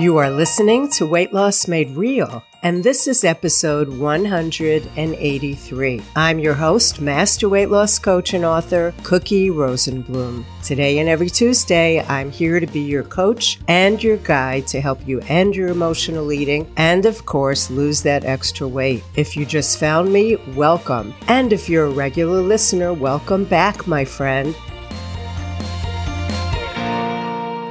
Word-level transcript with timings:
You 0.00 0.16
are 0.16 0.30
listening 0.30 0.88
to 0.92 1.04
Weight 1.04 1.34
Loss 1.34 1.68
Made 1.68 1.90
Real, 1.90 2.42
and 2.62 2.82
this 2.82 3.06
is 3.06 3.22
episode 3.22 3.86
183. 3.86 6.02
I'm 6.16 6.38
your 6.38 6.54
host, 6.54 7.02
Master 7.02 7.50
Weight 7.50 7.68
Loss 7.68 7.98
Coach 7.98 8.32
and 8.32 8.42
author, 8.42 8.94
Cookie 9.02 9.50
Rosenblum. 9.50 10.46
Today 10.64 11.00
and 11.00 11.08
every 11.10 11.28
Tuesday, 11.28 12.00
I'm 12.00 12.30
here 12.30 12.60
to 12.60 12.66
be 12.66 12.80
your 12.80 13.02
coach 13.02 13.58
and 13.68 14.02
your 14.02 14.16
guide 14.16 14.66
to 14.68 14.80
help 14.80 15.06
you 15.06 15.20
end 15.28 15.54
your 15.54 15.68
emotional 15.68 16.32
eating 16.32 16.72
and, 16.78 17.04
of 17.04 17.26
course, 17.26 17.70
lose 17.70 18.00
that 18.00 18.24
extra 18.24 18.66
weight. 18.66 19.04
If 19.16 19.36
you 19.36 19.44
just 19.44 19.78
found 19.78 20.10
me, 20.10 20.36
welcome. 20.56 21.12
And 21.28 21.52
if 21.52 21.68
you're 21.68 21.84
a 21.84 21.90
regular 21.90 22.40
listener, 22.40 22.94
welcome 22.94 23.44
back, 23.44 23.86
my 23.86 24.06
friend. 24.06 24.56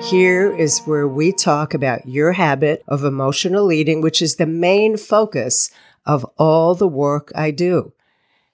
Here 0.10 0.52
is 0.52 0.80
where 0.88 1.08
we 1.08 1.32
talk 1.32 1.76
about 1.76 2.08
your 2.08 2.32
habit 2.32 2.84
of 2.88 3.04
emotional 3.04 3.72
eating, 3.72 4.02
which 4.02 4.24
is 4.24 4.38
the 4.38 4.48
main 4.48 4.98
focus 4.98 5.70
of 6.04 6.26
all 6.36 6.74
the 6.74 6.88
work 6.88 7.32
I 7.36 7.52
do. 7.52 7.94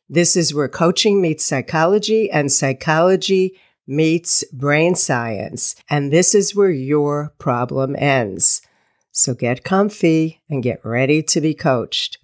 This 0.09 0.35
is 0.35 0.53
where 0.53 0.67
coaching 0.67 1.21
meets 1.21 1.45
psychology 1.45 2.29
and 2.29 2.51
psychology 2.51 3.57
meets 3.87 4.43
brain 4.51 4.95
science. 4.95 5.77
And 5.89 6.11
this 6.11 6.35
is 6.35 6.53
where 6.53 6.71
your 6.71 7.31
problem 7.37 7.95
ends. 7.97 8.61
So 9.13 9.33
get 9.33 9.63
comfy 9.63 10.41
and 10.49 10.61
get 10.61 10.83
ready 10.83 11.23
to 11.23 11.39
be 11.39 11.53
coached. 11.53 12.17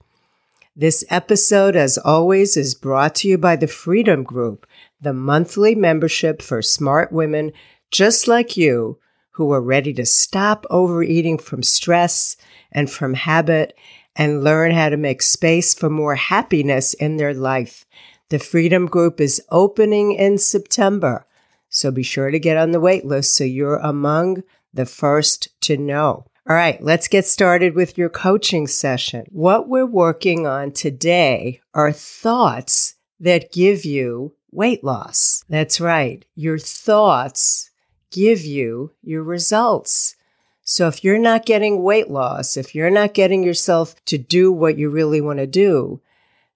This 0.76 1.05
episode, 1.10 1.77
as 1.77 1.98
always, 1.98 2.58
is 2.58 2.76
brought 2.76 3.16
to 3.16 3.30
you 3.30 3.38
by 3.38 3.55
the 3.55 3.68
Freedom 3.68 4.24
Group, 4.24 4.68
the 5.00 5.13
monthly 5.13 5.74
membership 5.74 6.41
for 6.41 6.62
smart 6.62 7.13
women 7.13 7.54
just 7.91 8.27
like 8.27 8.58
you 8.58 8.98
who 9.31 9.52
are 9.52 9.62
ready 9.62 9.94
to 9.94 10.05
stop 10.05 10.66
overeating 10.70 11.38
from 11.38 11.63
stress 11.63 12.35
and 12.71 12.90
from 12.90 13.13
habit 13.13 13.76
and 14.15 14.43
learn 14.43 14.71
how 14.71 14.90
to 14.90 14.98
make 14.98 15.21
space 15.21 15.73
for 15.73 15.90
more 15.90 16.15
happiness 16.15 16.93
in 16.93 17.18
their 17.18 17.34
life. 17.34 17.85
The 18.29 18.40
Freedom 18.40 18.85
Group 18.85 19.20
is 19.20 19.41
opening 19.49 20.13
in 20.13 20.38
September, 20.38 21.26
so 21.70 21.91
be 21.91 22.04
sure 22.04 22.32
to 22.32 22.40
get 22.40 22.57
on 22.57 22.71
the 22.71 22.79
wait 22.79 23.05
list 23.05 23.35
so 23.35 23.43
you're 23.43 23.77
among 23.77 24.43
the 24.73 24.85
first 24.85 25.48
to 25.62 25.77
know. 25.77 26.26
All 26.49 26.55
right, 26.55 26.82
let's 26.84 27.07
get 27.07 27.26
started 27.26 27.76
with 27.76 27.98
your 27.98 28.10
coaching 28.10 28.68
session. 28.68 29.26
What 29.29 29.70
we're 29.70 29.85
working 29.85 30.48
on 30.48 30.71
today 30.71 31.62
are 31.73 31.91
thoughts 31.91 32.95
that 33.20 33.51
give 33.51 33.85
you 33.85 34.34
weight 34.51 34.84
loss. 34.84 35.43
That's 35.48 35.79
right. 35.79 36.26
Your 36.35 36.57
thoughts 36.57 37.71
give 38.12 38.41
you 38.41 38.91
your 39.01 39.23
results. 39.23 40.15
So 40.63 40.87
if 40.87 41.04
you're 41.04 41.17
not 41.17 41.45
getting 41.45 41.84
weight 41.84 42.09
loss, 42.09 42.55
if 42.55 42.76
you're 42.76 42.91
not 42.91 43.13
getting 43.13 43.43
yourself 43.43 43.95
to 44.05 44.17
do 44.17 44.51
what 44.51 44.77
you 44.77 44.90
really 44.90 45.21
want 45.21 45.40
to 45.40 45.48
do, 45.48 46.01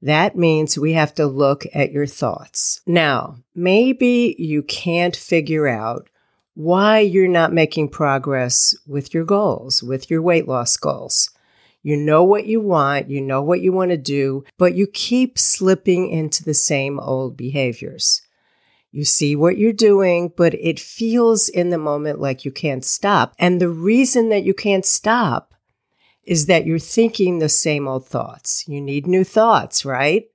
that 0.02 0.38
means 0.38 0.78
we 0.78 0.94
have 0.94 1.16
to 1.16 1.26
look 1.26 1.66
at 1.74 1.92
your 1.92 2.06
thoughts. 2.06 2.82
Now, 2.86 3.38
maybe 3.56 4.36
you 4.38 4.62
can't 4.62 5.16
figure 5.16 5.68
out 5.68 6.10
why 6.54 7.00
you're 7.00 7.28
not 7.28 7.52
making 7.52 7.90
progress 7.90 8.76
with 8.88 9.14
your 9.14 9.26
goals, 9.26 9.82
with 9.84 10.10
your 10.10 10.22
weight 10.22 10.48
loss 10.48 10.78
goals. 10.78 11.32
You 11.82 11.98
know 11.98 12.24
what 12.24 12.46
you 12.46 12.62
want, 12.62 13.10
you 13.10 13.22
know 13.22 13.42
what 13.42 13.62
you 13.62 13.72
want 13.72 13.92
to 13.92 13.98
do, 13.98 14.44
but 14.58 14.74
you 14.74 14.88
keep 14.88 15.38
slipping 15.38 16.10
into 16.10 16.44
the 16.44 16.54
same 16.54 17.00
old 17.00 17.38
behaviors. 17.38 18.22
You 18.96 19.04
see 19.04 19.36
what 19.36 19.58
you're 19.58 19.74
doing, 19.74 20.32
but 20.38 20.54
it 20.54 20.80
feels 20.80 21.50
in 21.50 21.70
the 21.70 21.78
moment 21.78 22.22
like 22.22 22.46
you 22.46 22.52
can't 22.52 22.86
stop. 22.86 23.34
And 23.38 23.60
the 23.60 23.68
reason 23.68 24.30
that 24.30 24.46
you 24.46 24.54
can't 24.54 24.86
stop 24.86 25.54
is 26.24 26.46
that 26.46 26.66
you're 26.66 26.80
thinking 26.80 27.40
the 27.40 27.50
same 27.50 27.90
old 27.90 28.08
thoughts. 28.08 28.64
You 28.70 28.80
need 28.80 29.06
new 29.06 29.26
thoughts, 29.26 29.84
right? 29.84 30.30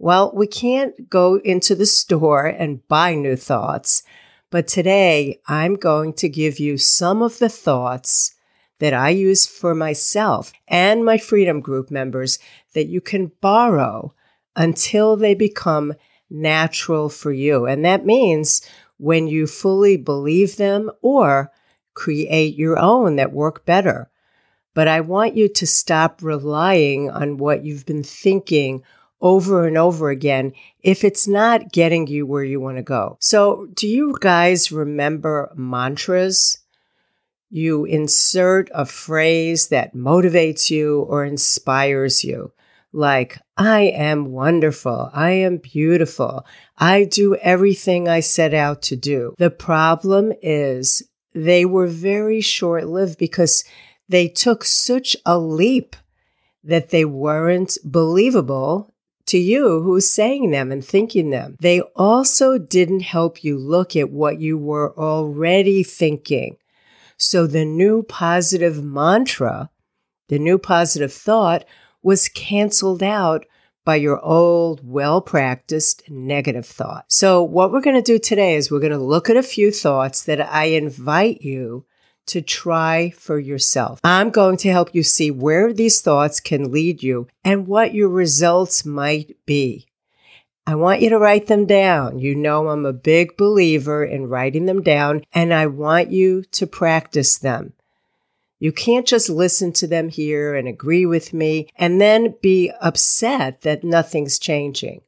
Well, 0.00 0.32
we 0.34 0.48
can't 0.48 1.08
go 1.08 1.36
into 1.44 1.76
the 1.76 1.86
store 1.86 2.46
and 2.46 2.84
buy 2.88 3.14
new 3.14 3.36
thoughts, 3.36 4.02
but 4.50 4.66
today 4.66 5.40
I'm 5.46 5.76
going 5.76 6.14
to 6.14 6.28
give 6.28 6.58
you 6.58 6.76
some 6.78 7.22
of 7.22 7.38
the 7.38 7.48
thoughts 7.48 8.34
that 8.80 8.92
I 8.92 9.10
use 9.10 9.46
for 9.46 9.72
myself 9.72 10.52
and 10.66 11.04
my 11.04 11.16
Freedom 11.16 11.60
Group 11.60 11.92
members 11.92 12.40
that 12.72 12.88
you 12.88 13.00
can 13.00 13.30
borrow 13.40 14.14
until 14.56 15.16
they 15.16 15.34
become 15.36 15.94
natural 16.34 17.08
for 17.08 17.32
you. 17.32 17.66
And 17.66 17.84
that 17.84 18.04
means 18.04 18.60
when 18.98 19.28
you 19.28 19.46
fully 19.46 19.96
believe 19.96 20.56
them 20.56 20.90
or 21.00 21.50
create 21.94 22.56
your 22.56 22.78
own 22.78 23.16
that 23.16 23.32
work 23.32 23.64
better. 23.64 24.10
But 24.74 24.88
I 24.88 25.00
want 25.00 25.36
you 25.36 25.48
to 25.48 25.66
stop 25.66 26.20
relying 26.22 27.08
on 27.08 27.36
what 27.36 27.64
you've 27.64 27.86
been 27.86 28.02
thinking 28.02 28.82
over 29.20 29.66
and 29.66 29.78
over 29.78 30.10
again 30.10 30.52
if 30.80 31.04
it's 31.04 31.28
not 31.28 31.72
getting 31.72 32.06
you 32.08 32.26
where 32.26 32.44
you 32.44 32.60
want 32.60 32.76
to 32.76 32.82
go. 32.82 33.16
So, 33.20 33.68
do 33.72 33.86
you 33.86 34.16
guys 34.20 34.72
remember 34.72 35.52
mantras? 35.54 36.58
You 37.48 37.84
insert 37.84 38.68
a 38.74 38.84
phrase 38.84 39.68
that 39.68 39.94
motivates 39.94 40.70
you 40.70 41.02
or 41.02 41.24
inspires 41.24 42.24
you 42.24 42.52
like, 42.94 43.38
I 43.56 43.82
am 43.82 44.26
wonderful. 44.26 45.10
I 45.12 45.30
am 45.30 45.58
beautiful. 45.58 46.46
I 46.78 47.04
do 47.04 47.34
everything 47.36 48.08
I 48.08 48.20
set 48.20 48.54
out 48.54 48.82
to 48.82 48.96
do. 48.96 49.34
The 49.38 49.50
problem 49.50 50.32
is 50.42 51.02
they 51.34 51.64
were 51.64 51.88
very 51.88 52.40
short 52.40 52.86
lived 52.86 53.18
because 53.18 53.64
they 54.08 54.28
took 54.28 54.64
such 54.64 55.16
a 55.26 55.38
leap 55.38 55.96
that 56.62 56.90
they 56.90 57.04
weren't 57.04 57.76
believable 57.84 58.94
to 59.26 59.38
you 59.38 59.82
who's 59.82 60.08
saying 60.08 60.50
them 60.50 60.70
and 60.70 60.84
thinking 60.84 61.30
them. 61.30 61.56
They 61.60 61.80
also 61.96 62.58
didn't 62.58 63.00
help 63.00 63.42
you 63.42 63.58
look 63.58 63.96
at 63.96 64.10
what 64.10 64.40
you 64.40 64.58
were 64.58 64.96
already 64.98 65.82
thinking. 65.82 66.56
So 67.16 67.46
the 67.46 67.64
new 67.64 68.02
positive 68.02 68.84
mantra, 68.84 69.70
the 70.28 70.38
new 70.38 70.58
positive 70.58 71.12
thought 71.12 71.64
was 72.04 72.28
canceled 72.28 73.02
out 73.02 73.46
by 73.84 73.96
your 73.96 74.20
old, 74.20 74.80
well 74.82 75.20
practiced 75.20 76.08
negative 76.08 76.66
thought. 76.66 77.04
So, 77.08 77.42
what 77.42 77.72
we're 77.72 77.80
going 77.80 77.96
to 77.96 78.02
do 78.02 78.18
today 78.18 78.54
is 78.54 78.70
we're 78.70 78.80
going 78.80 78.92
to 78.92 78.98
look 78.98 79.28
at 79.28 79.36
a 79.36 79.42
few 79.42 79.70
thoughts 79.70 80.22
that 80.24 80.40
I 80.40 80.66
invite 80.66 81.42
you 81.42 81.84
to 82.26 82.40
try 82.40 83.10
for 83.10 83.38
yourself. 83.38 84.00
I'm 84.02 84.30
going 84.30 84.56
to 84.58 84.72
help 84.72 84.94
you 84.94 85.02
see 85.02 85.30
where 85.30 85.72
these 85.72 86.00
thoughts 86.00 86.40
can 86.40 86.72
lead 86.72 87.02
you 87.02 87.28
and 87.44 87.66
what 87.66 87.94
your 87.94 88.08
results 88.08 88.84
might 88.84 89.36
be. 89.44 89.88
I 90.66 90.76
want 90.76 91.02
you 91.02 91.10
to 91.10 91.18
write 91.18 91.46
them 91.46 91.66
down. 91.66 92.18
You 92.18 92.34
know, 92.34 92.68
I'm 92.68 92.86
a 92.86 92.94
big 92.94 93.36
believer 93.36 94.02
in 94.02 94.28
writing 94.28 94.64
them 94.64 94.82
down 94.82 95.22
and 95.34 95.52
I 95.52 95.66
want 95.66 96.10
you 96.10 96.42
to 96.52 96.66
practice 96.66 97.36
them. 97.36 97.74
You 98.64 98.72
can't 98.72 99.06
just 99.06 99.28
listen 99.28 99.74
to 99.74 99.86
them 99.86 100.08
here 100.08 100.54
and 100.54 100.66
agree 100.66 101.04
with 101.04 101.34
me 101.34 101.68
and 101.76 102.00
then 102.00 102.34
be 102.40 102.72
upset 102.80 103.60
that 103.60 103.84
nothing's 103.84 104.38
changing. 104.38 105.02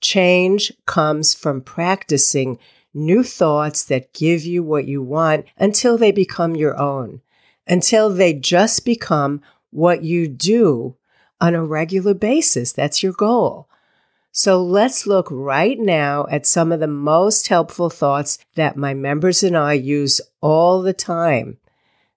Change 0.00 0.72
comes 0.86 1.34
from 1.34 1.60
practicing 1.60 2.56
new 2.94 3.24
thoughts 3.24 3.84
that 3.86 4.12
give 4.12 4.44
you 4.44 4.62
what 4.62 4.86
you 4.86 5.02
want 5.02 5.46
until 5.56 5.98
they 5.98 6.12
become 6.12 6.54
your 6.54 6.78
own, 6.78 7.20
until 7.66 8.10
they 8.10 8.32
just 8.32 8.84
become 8.84 9.42
what 9.70 10.04
you 10.04 10.28
do 10.28 10.94
on 11.40 11.56
a 11.56 11.64
regular 11.66 12.14
basis. 12.14 12.72
That's 12.72 13.02
your 13.02 13.12
goal. 13.12 13.68
So 14.30 14.62
let's 14.62 15.04
look 15.04 15.26
right 15.32 15.80
now 15.80 16.28
at 16.30 16.46
some 16.46 16.70
of 16.70 16.78
the 16.78 16.86
most 16.86 17.48
helpful 17.48 17.90
thoughts 17.90 18.38
that 18.54 18.76
my 18.76 18.94
members 18.94 19.42
and 19.42 19.56
I 19.56 19.72
use 19.72 20.20
all 20.40 20.80
the 20.80 20.92
time. 20.92 21.58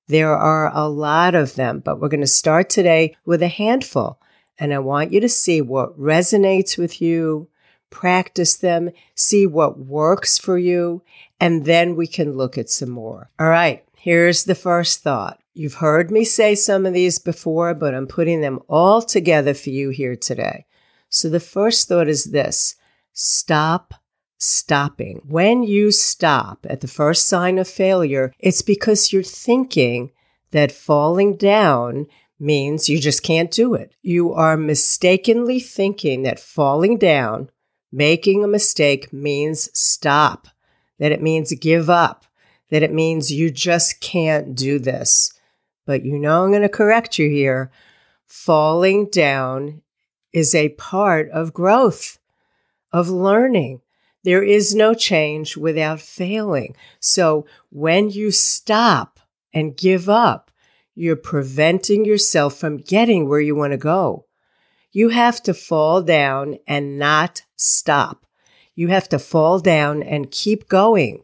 There 0.08 0.36
are 0.36 0.72
a 0.74 0.88
lot 0.88 1.36
of 1.36 1.56
them, 1.56 1.80
but 1.80 2.00
we're 2.00 2.08
going 2.10 2.22
to 2.22 2.28
start 2.28 2.70
today 2.70 3.16
with 3.26 3.44
a 3.44 3.50
handful. 3.50 4.20
And 4.58 4.74
I 4.74 4.80
want 4.80 5.12
you 5.12 5.20
to 5.20 5.30
see 5.30 5.62
what 5.62 6.00
resonates 6.00 6.78
with 6.78 7.02
you, 7.02 7.50
practice 7.90 8.56
them, 8.56 8.92
see 9.16 9.46
what 9.46 9.80
works 9.80 10.38
for 10.38 10.58
you, 10.58 11.04
and 11.40 11.66
then 11.66 11.96
we 11.96 12.08
can 12.08 12.34
look 12.34 12.58
at 12.58 12.70
some 12.70 12.90
more. 12.90 13.30
All 13.40 13.50
right, 13.50 13.84
here's 13.96 14.46
the 14.46 14.56
first 14.56 15.02
thought. 15.02 15.40
You've 15.54 15.76
heard 15.76 16.12
me 16.12 16.24
say 16.24 16.56
some 16.56 16.86
of 16.86 16.94
these 16.94 17.20
before, 17.20 17.74
but 17.74 17.94
I'm 17.94 18.08
putting 18.08 18.42
them 18.42 18.60
all 18.68 19.02
together 19.02 19.54
for 19.54 19.72
you 19.72 19.90
here 19.90 20.16
today. 20.16 20.66
So 21.10 21.30
the 21.30 21.40
first 21.40 21.88
thought 21.88 22.08
is 22.08 22.26
this 22.26 22.76
stop 23.14 23.94
stopping. 24.38 25.22
When 25.26 25.64
you 25.64 25.92
stop 25.92 26.66
at 26.70 26.82
the 26.82 26.88
first 26.88 27.28
sign 27.28 27.58
of 27.58 27.68
failure, 27.68 28.34
it's 28.40 28.62
because 28.62 29.12
you're 29.12 29.24
thinking 29.24 30.12
that 30.52 30.72
falling 30.72 31.36
down 31.38 32.08
means 32.40 32.88
you 32.88 33.00
just 33.00 33.24
can't 33.24 33.50
do 33.50 33.74
it. 33.74 33.94
You 34.02 34.34
are 34.34 34.56
mistakenly 34.58 35.60
thinking 35.60 36.24
that 36.24 36.40
falling 36.40 36.98
down, 36.98 37.50
making 37.92 38.44
a 38.44 38.48
mistake 38.48 39.12
means 39.12 39.70
stop, 39.78 40.48
that 41.00 41.12
it 41.12 41.22
means 41.22 41.52
give 41.54 41.90
up, 41.90 42.26
that 42.70 42.84
it 42.84 42.94
means 42.94 43.32
you 43.32 43.50
just 43.50 44.00
can't 44.02 44.56
do 44.56 44.78
this. 44.78 45.34
but 45.86 46.04
you 46.04 46.20
know 46.20 46.44
I'm 46.44 46.52
going 46.52 46.62
to 46.62 46.70
correct 46.70 47.18
you 47.18 47.30
here. 47.30 47.72
Falling 48.26 49.10
down 49.10 49.82
is 50.34 50.54
a 50.54 50.70
part 50.70 51.30
of 51.32 51.54
growth, 51.54 52.20
of 52.92 53.10
learning. 53.10 53.82
There 54.24 54.44
is 54.44 54.76
no 54.76 54.94
change 54.94 55.56
without 55.56 56.02
failing. 56.02 56.76
So 57.00 57.46
when 57.70 58.10
you 58.10 58.32
stop 58.32 59.20
and 59.54 59.78
give 59.78 60.10
up, 60.10 60.52
you're 60.96 61.16
preventing 61.16 62.06
yourself 62.06 62.58
from 62.58 62.78
getting 62.78 63.30
where 63.30 63.40
you 63.40 63.56
want 63.56 63.72
to 63.72 63.78
go. 63.78 64.26
You 64.92 65.10
have 65.10 65.44
to 65.44 65.54
fall 65.54 66.02
down 66.02 66.58
and 66.68 66.98
not 66.98 67.44
stop. 67.56 68.26
You 68.76 68.88
have 68.90 69.08
to 69.10 69.20
fall 69.20 69.60
down 69.60 70.02
and 70.02 70.32
keep 70.32 70.68
going. 70.68 71.24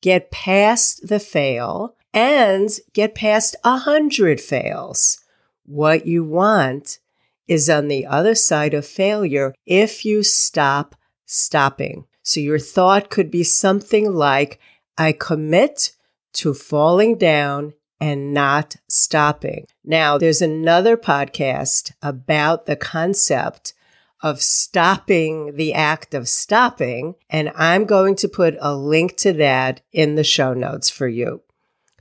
Get 0.00 0.30
past 0.30 1.08
the 1.08 1.20
fail 1.20 1.96
and 2.14 2.70
get 2.92 3.14
past 3.14 3.56
a 3.64 3.78
hundred 3.78 4.40
fails. 4.40 5.18
What 5.64 6.06
you 6.06 6.24
want 6.24 6.98
is 7.46 7.68
on 7.68 7.88
the 7.88 8.06
other 8.06 8.34
side 8.34 8.74
of 8.74 8.86
failure 8.86 9.54
if 9.66 10.04
you 10.04 10.22
stop 10.22 10.94
stopping. 11.26 12.06
So 12.22 12.40
your 12.40 12.58
thought 12.58 13.10
could 13.10 13.30
be 13.30 13.42
something 13.42 14.12
like, 14.12 14.60
I 14.98 15.12
commit 15.12 15.92
to 16.34 16.54
falling 16.54 17.16
down 17.16 17.74
and 18.00 18.32
not 18.32 18.76
stopping. 18.88 19.66
Now, 19.84 20.18
there's 20.18 20.42
another 20.42 20.96
podcast 20.96 21.92
about 22.02 22.66
the 22.66 22.76
concept 22.76 23.74
of 24.22 24.42
stopping 24.42 25.56
the 25.56 25.72
act 25.72 26.14
of 26.14 26.28
stopping, 26.28 27.14
and 27.28 27.50
I'm 27.54 27.84
going 27.84 28.16
to 28.16 28.28
put 28.28 28.56
a 28.60 28.74
link 28.74 29.16
to 29.18 29.32
that 29.34 29.80
in 29.92 30.14
the 30.14 30.24
show 30.24 30.52
notes 30.52 30.90
for 30.90 31.08
you. 31.08 31.42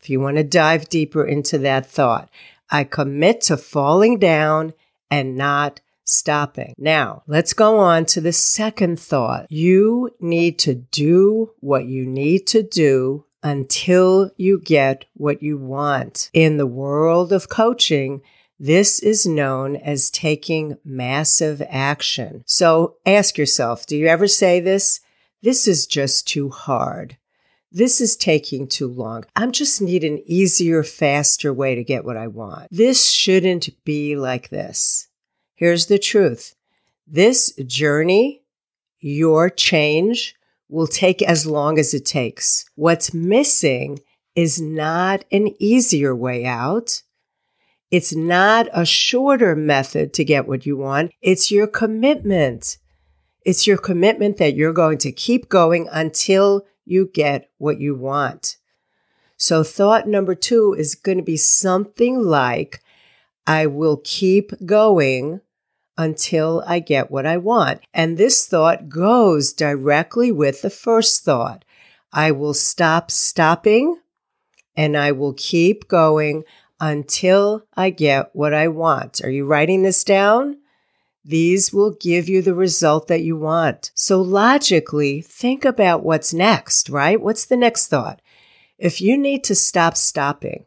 If 0.01 0.09
you 0.09 0.19
want 0.19 0.37
to 0.37 0.43
dive 0.43 0.89
deeper 0.89 1.25
into 1.25 1.57
that 1.59 1.85
thought, 1.85 2.29
I 2.69 2.83
commit 2.83 3.41
to 3.41 3.57
falling 3.57 4.19
down 4.19 4.73
and 5.09 5.35
not 5.35 5.81
stopping. 6.09 6.73
Now, 6.77 7.23
let's 7.27 7.53
go 7.53 7.79
on 7.79 8.05
to 8.07 8.21
the 8.21 8.33
second 8.33 8.99
thought. 8.99 9.45
You 9.49 10.11
need 10.19 10.59
to 10.59 10.73
do 10.75 11.51
what 11.59 11.85
you 11.85 12.05
need 12.05 12.47
to 12.47 12.63
do 12.63 13.25
until 13.43 14.31
you 14.35 14.59
get 14.59 15.05
what 15.13 15.41
you 15.41 15.57
want. 15.57 16.29
In 16.33 16.57
the 16.57 16.67
world 16.67 17.31
of 17.31 17.49
coaching, 17.49 18.21
this 18.59 18.99
is 18.99 19.25
known 19.25 19.77
as 19.77 20.09
taking 20.09 20.77
massive 20.83 21.61
action. 21.69 22.43
So 22.45 22.97
ask 23.05 23.37
yourself, 23.37 23.85
do 23.85 23.95
you 23.95 24.07
ever 24.07 24.27
say 24.27 24.59
this? 24.59 24.99
This 25.41 25.67
is 25.67 25.87
just 25.87 26.27
too 26.27 26.49
hard. 26.49 27.17
This 27.71 28.01
is 28.01 28.17
taking 28.17 28.67
too 28.67 28.87
long. 28.87 29.25
I 29.35 29.45
just 29.47 29.79
need 29.79 30.03
an 30.03 30.23
easier, 30.25 30.83
faster 30.83 31.53
way 31.53 31.75
to 31.75 31.83
get 31.83 32.03
what 32.03 32.17
I 32.17 32.27
want. 32.27 32.67
This 32.71 33.09
shouldn't 33.09 33.69
be 33.85 34.15
like 34.15 34.49
this. 34.49 35.07
Here's 35.59 35.87
the 35.87 35.99
truth. 35.99 36.55
This 37.05 37.53
journey, 37.65 38.43
your 39.01 39.49
change, 39.49 40.33
will 40.69 40.87
take 40.87 41.21
as 41.21 41.45
long 41.45 41.77
as 41.77 41.93
it 41.93 42.05
takes. 42.05 42.63
What's 42.75 43.13
missing 43.13 43.99
is 44.35 44.61
not 44.61 45.25
an 45.33 45.53
easier 45.59 46.15
way 46.15 46.45
out. 46.45 47.01
It's 47.91 48.15
not 48.15 48.69
a 48.71 48.85
shorter 48.85 49.53
method 49.53 50.13
to 50.13 50.23
get 50.23 50.47
what 50.47 50.65
you 50.65 50.77
want. 50.77 51.11
It's 51.21 51.51
your 51.51 51.67
commitment. 51.67 52.77
It's 53.43 53.67
your 53.67 53.77
commitment 53.77 54.37
that 54.37 54.55
you're 54.55 54.71
going 54.71 54.99
to 54.99 55.11
keep 55.11 55.49
going 55.49 55.89
until 55.91 56.65
you 56.85 57.11
get 57.13 57.49
what 57.57 57.81
you 57.81 57.95
want. 57.95 58.55
So 59.35 59.63
thought 59.63 60.07
number 60.07 60.35
two 60.35 60.73
is 60.73 60.95
going 60.95 61.17
to 61.17 61.23
be 61.23 61.35
something 61.35 62.17
like, 62.17 62.79
I 63.45 63.65
will 63.65 63.99
keep 64.05 64.53
going 64.65 65.41
until 65.99 66.63
I 66.65 66.79
get 66.79 67.11
what 67.11 67.25
I 67.25 67.35
want. 67.35 67.81
And 67.93 68.17
this 68.17 68.47
thought 68.47 68.87
goes 68.87 69.51
directly 69.51 70.31
with 70.31 70.61
the 70.61 70.69
first 70.69 71.25
thought. 71.25 71.65
I 72.13 72.31
will 72.31 72.53
stop 72.53 73.11
stopping 73.11 73.99
and 74.77 74.95
I 74.95 75.11
will 75.11 75.33
keep 75.33 75.89
going 75.89 76.45
until 76.79 77.65
I 77.75 77.89
get 77.89 78.33
what 78.33 78.53
I 78.53 78.69
want. 78.69 79.21
Are 79.25 79.29
you 79.29 79.45
writing 79.45 79.83
this 79.83 80.05
down? 80.05 80.59
These 81.25 81.73
will 81.73 81.97
give 81.99 82.29
you 82.29 82.41
the 82.41 82.55
result 82.55 83.09
that 83.09 83.21
you 83.21 83.35
want. 83.35 83.91
So 83.93 84.21
logically, 84.21 85.19
think 85.19 85.65
about 85.65 86.01
what's 86.01 86.33
next, 86.33 86.89
right? 86.89 87.19
What's 87.19 87.43
the 87.43 87.57
next 87.57 87.87
thought? 87.87 88.21
If 88.77 89.01
you 89.01 89.17
need 89.17 89.43
to 89.43 89.53
stop 89.53 89.97
stopping 89.97 90.65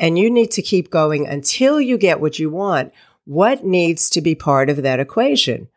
and 0.00 0.18
you 0.18 0.28
need 0.30 0.50
to 0.50 0.62
keep 0.62 0.90
going 0.90 1.28
until 1.28 1.80
you 1.80 1.96
get 1.96 2.20
what 2.20 2.40
you 2.40 2.50
want, 2.50 2.92
what 3.28 3.62
needs 3.62 4.08
to 4.08 4.22
be 4.22 4.34
part 4.34 4.70
of 4.70 4.82
that 4.82 4.98
equation? 4.98 5.68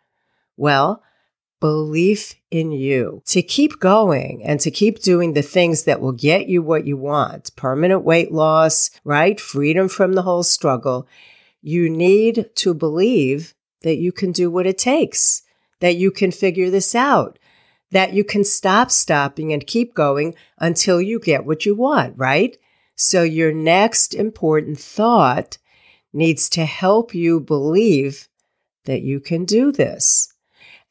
Well, 0.55 1.03
belief 1.59 2.35
in 2.49 2.71
you 2.71 3.21
to 3.25 3.41
keep 3.41 3.77
going 3.81 4.41
and 4.45 4.57
to 4.61 4.71
keep 4.71 5.01
doing 5.01 5.33
the 5.33 5.41
things 5.41 5.83
that 5.83 5.99
will 5.99 6.13
get 6.13 6.47
you 6.47 6.61
what 6.61 6.87
you 6.87 6.95
want 6.95 7.53
permanent 7.57 8.05
weight 8.05 8.31
loss, 8.31 8.89
right? 9.03 9.37
Freedom 9.37 9.89
from 9.89 10.13
the 10.13 10.21
whole 10.21 10.43
struggle. 10.43 11.05
You 11.61 11.89
need 11.89 12.49
to 12.55 12.73
believe 12.73 13.53
that 13.81 13.97
you 13.97 14.13
can 14.13 14.31
do 14.31 14.49
what 14.49 14.65
it 14.65 14.77
takes, 14.77 15.41
that 15.81 15.97
you 15.97 16.09
can 16.09 16.31
figure 16.31 16.69
this 16.69 16.95
out, 16.95 17.37
that 17.91 18.13
you 18.13 18.23
can 18.23 18.45
stop 18.45 18.91
stopping 18.91 19.51
and 19.51 19.67
keep 19.67 19.93
going 19.93 20.35
until 20.57 21.01
you 21.01 21.19
get 21.19 21.45
what 21.45 21.65
you 21.65 21.75
want, 21.75 22.13
right? 22.17 22.55
So 22.95 23.23
your 23.23 23.51
next 23.51 24.13
important 24.13 24.79
thought 24.79 25.57
needs 26.13 26.49
to 26.49 26.65
help 26.65 27.13
you 27.13 27.39
believe 27.39 28.27
that 28.85 29.01
you 29.01 29.19
can 29.19 29.45
do 29.45 29.71
this. 29.71 30.33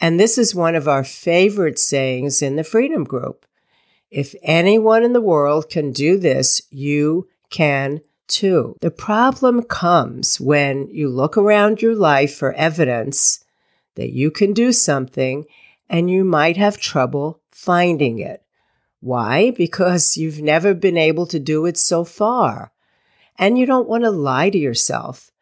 And 0.01 0.19
this 0.19 0.39
is 0.39 0.55
one 0.55 0.75
of 0.75 0.89
our 0.89 1.05
favorite 1.05 1.79
sayings 1.79 2.41
in 2.41 2.57
the 2.57 2.65
Freedom 2.65 3.05
Group. 3.05 3.45
If 4.11 4.35
anyone 4.43 5.05
in 5.05 5.13
the 5.13 5.21
world 5.21 5.69
can 5.69 5.93
do 5.93 6.19
this, 6.19 6.63
you 6.71 7.29
can 7.51 8.01
too. 8.27 8.77
The 8.81 8.91
problem 8.91 9.63
comes 9.63 10.41
when 10.41 10.89
you 10.91 11.09
look 11.09 11.37
around 11.37 11.83
your 11.83 11.95
life 11.95 12.35
for 12.35 12.53
evidence 12.55 13.45
that 13.97 14.11
you 14.11 14.31
can 14.31 14.53
do 14.53 14.73
something 14.73 15.45
and 15.89 16.11
you 16.11 16.25
might 16.25 16.57
have 16.57 16.79
trouble 16.79 17.41
finding 17.51 18.21
it. 18.21 18.43
Why? 19.01 19.51
Because 19.51 20.17
you've 20.17 20.41
never 20.41 20.75
been 20.75 20.97
able 20.97 21.27
to 21.27 21.39
do 21.39 21.67
it 21.67 21.77
so 21.77 22.05
far 22.05 22.73
and 23.41 23.59
you 23.59 23.65
don't 23.65 23.89
want 23.89 24.05
to 24.05 24.11
lie 24.11 24.51
to 24.51 24.59
yourself. 24.59 25.33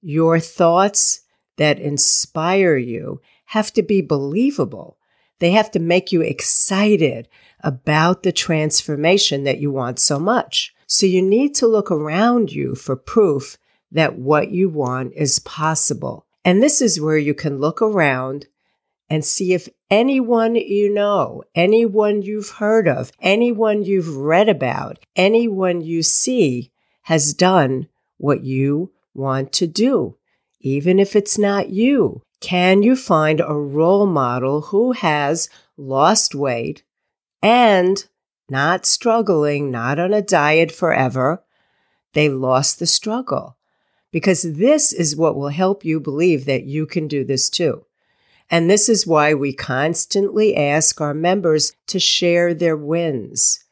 Your 0.00 0.38
thoughts 0.38 1.22
that 1.58 1.80
inspire 1.80 2.76
you 2.76 3.20
have 3.46 3.72
to 3.74 3.82
be 3.82 4.00
believable. 4.00 4.96
They 5.40 5.50
have 5.50 5.70
to 5.72 5.80
make 5.80 6.12
you 6.12 6.22
excited 6.22 7.28
about 7.60 8.22
the 8.22 8.32
transformation 8.32 9.42
that 9.42 9.58
you 9.58 9.72
want 9.72 9.98
so 9.98 10.18
much. 10.20 10.72
So 10.86 11.04
you 11.04 11.20
need 11.20 11.54
to 11.56 11.66
look 11.66 11.90
around 11.90 12.52
you 12.52 12.76
for 12.76 12.94
proof 12.96 13.58
that 13.90 14.16
what 14.16 14.52
you 14.52 14.68
want 14.68 15.12
is 15.14 15.40
possible. 15.40 16.26
And 16.44 16.62
this 16.62 16.80
is 16.80 17.00
where 17.00 17.18
you 17.18 17.34
can 17.34 17.58
look 17.58 17.82
around 17.82 18.46
and 19.10 19.24
see 19.24 19.52
if 19.52 19.68
anyone 19.90 20.54
you 20.54 20.94
know, 20.94 21.42
anyone 21.54 22.22
you've 22.22 22.50
heard 22.50 22.88
of, 22.88 23.12
anyone 23.20 23.82
you've 23.82 24.16
read 24.16 24.48
about, 24.48 24.98
anyone 25.16 25.80
you 25.82 26.02
see 26.02 26.71
has 27.02 27.34
done 27.34 27.88
what 28.18 28.44
you 28.44 28.92
want 29.14 29.52
to 29.52 29.66
do, 29.66 30.16
even 30.60 30.98
if 30.98 31.16
it's 31.16 31.38
not 31.38 31.70
you. 31.70 32.22
Can 32.40 32.82
you 32.82 32.96
find 32.96 33.40
a 33.40 33.54
role 33.54 34.06
model 34.06 34.62
who 34.62 34.92
has 34.92 35.48
lost 35.76 36.34
weight 36.34 36.82
and 37.40 38.04
not 38.48 38.84
struggling, 38.84 39.70
not 39.70 39.98
on 39.98 40.12
a 40.12 40.22
diet 40.22 40.72
forever? 40.72 41.44
They 42.12 42.28
lost 42.28 42.78
the 42.78 42.86
struggle 42.86 43.56
because 44.10 44.42
this 44.42 44.92
is 44.92 45.16
what 45.16 45.36
will 45.36 45.48
help 45.48 45.84
you 45.84 45.98
believe 45.98 46.44
that 46.44 46.64
you 46.64 46.86
can 46.86 47.08
do 47.08 47.24
this 47.24 47.48
too. 47.48 47.86
And 48.50 48.70
this 48.70 48.88
is 48.88 49.06
why 49.06 49.32
we 49.32 49.54
constantly 49.54 50.54
ask 50.54 51.00
our 51.00 51.14
members 51.14 51.72
to 51.86 51.98
share 51.98 52.52
their 52.52 52.76
wins. 52.76 53.64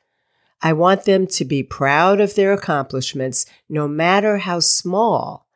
I 0.63 0.73
want 0.73 1.05
them 1.05 1.27
to 1.29 1.45
be 1.45 1.63
proud 1.63 2.21
of 2.21 2.35
their 2.35 2.53
accomplishments, 2.53 3.47
no 3.69 3.89
matter 3.89 4.39
how 4.39 4.61
small, 4.61 5.47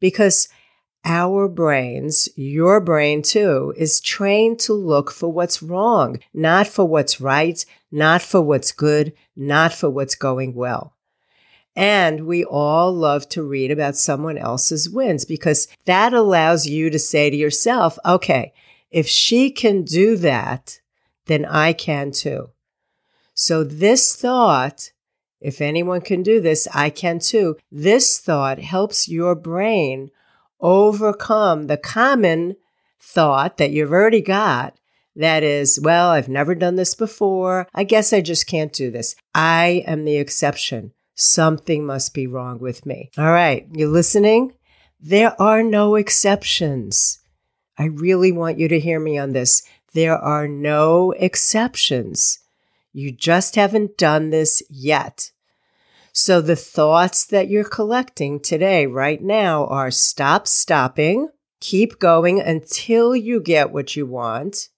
because 0.00 0.48
our 1.04 1.48
brains, 1.48 2.28
your 2.36 2.80
brain 2.80 3.22
too, 3.22 3.74
is 3.76 4.00
trained 4.00 4.58
to 4.60 4.72
look 4.72 5.10
for 5.10 5.32
what's 5.32 5.62
wrong, 5.62 6.18
not 6.32 6.66
for 6.66 6.84
what's 6.84 7.20
right, 7.20 7.64
not 7.90 8.22
for 8.22 8.40
what's 8.40 8.72
good, 8.72 9.12
not 9.36 9.72
for 9.72 9.90
what's 9.90 10.14
going 10.14 10.54
well. 10.54 10.94
And 11.74 12.26
we 12.26 12.44
all 12.44 12.92
love 12.92 13.28
to 13.30 13.42
read 13.42 13.70
about 13.70 13.96
someone 13.96 14.36
else's 14.36 14.90
wins 14.90 15.24
because 15.24 15.68
that 15.86 16.12
allows 16.12 16.66
you 16.66 16.90
to 16.90 16.98
say 16.98 17.30
to 17.30 17.36
yourself, 17.36 17.98
okay, 18.04 18.52
if 18.90 19.08
she 19.08 19.50
can 19.50 19.82
do 19.84 20.16
that, 20.18 20.80
then 21.26 21.46
I 21.46 21.72
can 21.72 22.10
too. 22.10 22.50
So 23.44 23.64
this 23.64 24.14
thought 24.14 24.92
If 25.42 25.60
anyone 25.60 26.00
can 26.00 26.22
do 26.22 26.40
this, 26.40 26.68
I 26.72 26.88
can 26.90 27.18
too. 27.18 27.56
This 27.70 28.18
thought 28.18 28.60
helps 28.60 29.08
your 29.08 29.34
brain 29.34 30.10
overcome 30.60 31.66
the 31.66 31.76
common 31.76 32.56
thought 33.00 33.56
that 33.56 33.72
you've 33.72 33.90
already 33.90 34.20
got 34.20 34.78
that 35.16 35.42
is, 35.42 35.80
well, 35.82 36.10
I've 36.10 36.28
never 36.28 36.54
done 36.54 36.76
this 36.76 36.94
before. 36.94 37.66
I 37.74 37.84
guess 37.84 38.12
I 38.12 38.20
just 38.20 38.46
can't 38.46 38.72
do 38.72 38.90
this. 38.90 39.16
I 39.34 39.82
am 39.86 40.04
the 40.04 40.16
exception. 40.16 40.92
Something 41.16 41.84
must 41.84 42.14
be 42.14 42.26
wrong 42.26 42.60
with 42.60 42.86
me. 42.86 43.10
All 43.18 43.32
right. 43.32 43.66
You 43.72 43.90
listening? 43.90 44.54
There 45.00 45.34
are 45.42 45.62
no 45.62 45.96
exceptions. 45.96 47.20
I 47.76 47.86
really 47.86 48.30
want 48.32 48.58
you 48.58 48.68
to 48.68 48.80
hear 48.80 49.00
me 49.00 49.18
on 49.18 49.32
this. 49.32 49.62
There 49.92 50.16
are 50.16 50.46
no 50.46 51.10
exceptions. 51.18 52.38
You 52.92 53.12
just 53.12 53.56
haven't 53.56 53.96
done 53.96 54.30
this 54.30 54.62
yet. 54.68 55.32
So 56.12 56.40
the 56.40 56.56
thoughts 56.56 57.24
that 57.26 57.48
you're 57.48 57.64
collecting 57.64 58.38
today, 58.38 58.86
right 58.86 59.22
now, 59.22 59.66
are 59.66 59.90
stop 59.90 60.46
stopping, 60.46 61.28
keep 61.60 61.98
going 61.98 62.40
until 62.40 63.16
you 63.16 63.40
get 63.40 63.72
what 63.72 63.96
you 63.96 64.04
want. 64.04 64.68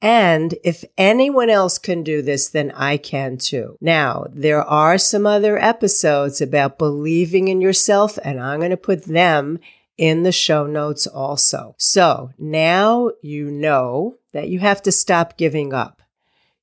And 0.00 0.54
if 0.62 0.84
anyone 0.96 1.50
else 1.50 1.78
can 1.78 2.02
do 2.02 2.22
this, 2.22 2.48
then 2.50 2.70
I 2.72 2.98
can 2.98 3.38
too. 3.38 3.78
Now, 3.80 4.26
there 4.30 4.62
are 4.62 4.98
some 4.98 5.26
other 5.26 5.58
episodes 5.58 6.40
about 6.40 6.78
believing 6.78 7.48
in 7.48 7.60
yourself, 7.60 8.18
and 8.22 8.40
I'm 8.40 8.60
going 8.60 8.70
to 8.70 8.76
put 8.76 9.04
them 9.04 9.58
in 9.96 10.22
the 10.22 10.32
show 10.32 10.66
notes 10.66 11.06
also. 11.06 11.74
So 11.78 12.30
now 12.38 13.10
you 13.22 13.50
know 13.50 14.18
that 14.32 14.48
you 14.48 14.60
have 14.60 14.82
to 14.82 14.92
stop 14.92 15.36
giving 15.36 15.72
up. 15.74 16.02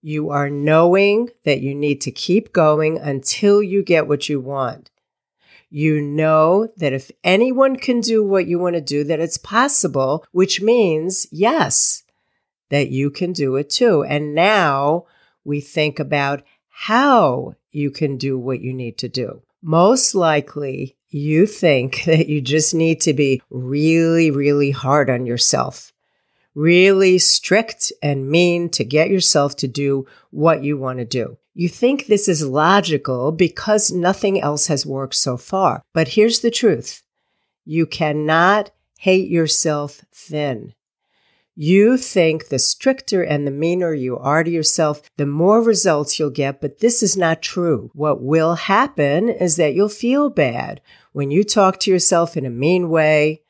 You 0.08 0.30
are 0.30 0.52
knowing 0.52 1.32
that 1.46 1.62
you 1.62 1.74
need 1.74 2.00
to 2.02 2.12
keep 2.12 2.54
going 2.54 3.00
until 3.00 3.64
you 3.64 3.82
get 3.82 4.08
what 4.08 4.30
you 4.30 4.40
want. 4.40 4.92
You 5.72 6.00
know 6.00 6.68
that 6.78 6.94
if 6.94 7.10
anyone 7.24 7.76
can 7.76 8.02
do 8.02 8.24
what 8.24 8.46
you 8.46 8.60
want 8.60 8.76
to 8.76 8.82
do, 8.82 9.04
that 9.06 9.20
it's 9.20 9.40
possible, 9.40 10.24
which 10.32 10.62
means, 10.62 11.26
yes, 11.32 12.04
that 12.70 12.90
you 12.90 13.10
can 13.10 13.34
do 13.34 13.56
it 13.56 13.72
too. 13.72 14.04
And 14.04 14.36
now 14.36 15.06
we 15.44 15.60
think 15.60 15.98
about 15.98 16.44
how 16.70 17.56
you 17.72 17.90
can 17.90 18.18
do 18.18 18.38
what 18.38 18.62
you 18.62 18.76
need 18.76 19.00
to 19.00 19.10
do. 19.10 19.42
Most 19.64 20.14
likely, 20.14 20.98
you 21.10 21.48
think 21.48 22.04
that 22.06 22.28
you 22.28 22.42
just 22.42 22.76
need 22.76 23.02
to 23.02 23.14
be 23.16 23.42
really, 23.50 24.30
really 24.30 24.70
hard 24.70 25.10
on 25.10 25.26
yourself, 25.26 25.92
really 26.56 27.20
strict 27.20 27.92
and 28.02 28.30
mean 28.30 28.70
to 28.70 28.84
get 28.84 29.10
yourself 29.10 29.56
to 29.58 29.68
do 29.68 30.08
what 30.32 30.64
you 30.64 30.78
want 30.78 31.00
to 31.00 31.06
do. 31.06 31.38
You 31.54 31.70
think 31.70 32.08
this 32.08 32.28
is 32.28 32.46
logical 32.46 33.32
because 33.32 33.92
nothing 33.92 34.42
else 34.42 34.68
has 34.68 34.86
worked 34.86 35.16
so 35.16 35.38
far. 35.38 35.84
But 35.94 36.10
here's 36.10 36.40
the 36.40 36.52
truth. 36.52 37.04
You 37.66 37.86
cannot 37.86 38.72
hate 39.00 39.30
yourself 39.30 40.02
thin. 40.14 40.74
You 41.58 41.96
think 41.96 42.50
the 42.50 42.60
stricter 42.60 43.24
and 43.24 43.48
the 43.48 43.52
meaner 43.52 43.94
you 43.94 44.18
are 44.18 44.44
to 44.44 44.52
yourself, 44.52 45.02
the 45.16 45.26
more 45.26 45.62
results 45.62 46.20
you'll 46.20 46.30
get, 46.30 46.60
but 46.60 46.80
this 46.80 47.02
is 47.02 47.16
not 47.16 47.42
true. 47.42 47.92
What 47.94 48.22
will 48.22 48.56
happen 48.56 49.30
is 49.30 49.56
that 49.56 49.74
you'll 49.74 49.88
feel 49.88 50.30
bad 50.30 50.82
when 51.14 51.32
you 51.32 51.46
talk 51.46 51.80
to 51.80 51.92
yourself 51.92 52.36
in 52.36 52.46
a 52.46 52.50
mean 52.50 52.90
way, 52.90 53.42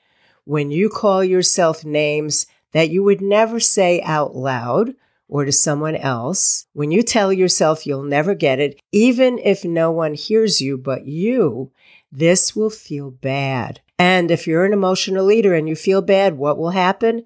when 0.44 0.70
you 0.70 0.88
call 0.88 1.24
yourself 1.24 1.84
names 1.84 2.46
that 2.76 2.90
you 2.90 3.02
would 3.02 3.22
never 3.22 3.58
say 3.58 4.02
out 4.02 4.36
loud 4.36 4.94
or 5.30 5.46
to 5.46 5.52
someone 5.54 5.96
else, 5.96 6.68
when 6.74 6.92
you 6.92 7.02
tell 7.02 7.32
yourself 7.32 7.88
you'll 7.88 8.04
never 8.04 8.36
get 8.36 8.60
it, 8.60 8.78
even 8.92 9.40
if 9.40 9.64
no 9.64 9.90
one 9.92 10.14
hears 10.14 10.60
you 10.60 10.78
but 10.78 11.06
you, 11.06 11.72
this 12.12 12.54
will 12.54 12.70
feel 12.70 13.10
bad. 13.12 13.80
And 13.98 14.30
if 14.30 14.46
you're 14.46 14.66
an 14.66 14.74
emotional 14.74 15.24
leader 15.24 15.56
and 15.56 15.70
you 15.70 15.76
feel 15.78 16.02
bad, 16.02 16.38
what 16.38 16.58
will 16.58 16.72
happen? 16.72 17.24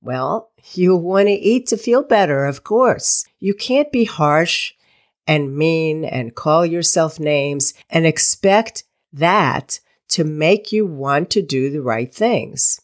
Well, 0.00 0.52
you'll 0.72 1.02
want 1.02 1.26
to 1.26 1.32
eat 1.32 1.66
to 1.66 1.76
feel 1.76 2.04
better, 2.04 2.46
of 2.46 2.62
course. 2.62 3.26
You 3.40 3.54
can't 3.54 3.90
be 3.90 4.04
harsh 4.04 4.74
and 5.26 5.56
mean 5.56 6.04
and 6.04 6.36
call 6.36 6.64
yourself 6.64 7.18
names 7.18 7.74
and 7.90 8.06
expect 8.06 8.84
that 9.12 9.80
to 10.10 10.22
make 10.22 10.70
you 10.70 10.86
want 10.86 11.28
to 11.30 11.42
do 11.42 11.70
the 11.70 11.82
right 11.82 12.14
things. 12.14 12.80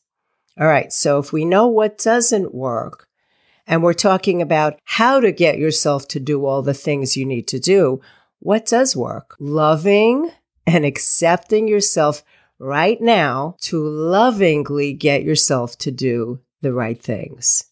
All 0.59 0.67
right. 0.67 0.93
So 0.93 1.19
if 1.19 1.33
we 1.33 1.45
know 1.45 1.69
what 1.69 1.99
doesn't 1.99 2.55
work 2.55 3.09
and 3.67 3.83
we're 3.83 3.93
talking 3.93 4.43
about 4.43 4.79
how 4.85 5.21
to 5.21 5.31
get 5.31 5.59
yourself 5.59 6.09
to 6.09 6.21
do 6.21 6.45
all 6.45 6.62
the 6.62 6.75
things 6.75 7.17
you 7.17 7.25
need 7.25 7.47
to 7.49 7.61
do, 7.61 8.00
what 8.41 8.67
does 8.67 8.97
work? 8.97 9.37
Loving 9.38 10.31
and 10.67 10.85
accepting 10.85 11.69
yourself 11.69 12.25
right 12.59 13.00
now 13.00 13.57
to 13.61 13.83
lovingly 13.87 14.93
get 14.93 15.23
yourself 15.23 15.79
to 15.79 15.91
do 15.91 16.41
the 16.61 16.73
right 16.73 17.00
things. 17.00 17.65